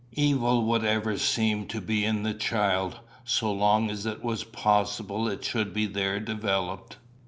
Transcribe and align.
Evil 0.13 0.65
would 0.65 0.83
ever 0.83 1.15
seem 1.19 1.67
to 1.67 1.79
be 1.79 2.03
in 2.05 2.23
the 2.23 2.33
child, 2.33 3.01
so 3.23 3.53
long 3.53 3.91
as 3.91 4.03
it 4.07 4.23
was 4.23 4.43
possible 4.43 5.27
it 5.27 5.45
should 5.45 5.75
be 5.75 5.85
there 5.85 6.19
developed. 6.19 6.97